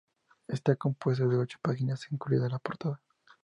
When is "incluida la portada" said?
2.11-2.99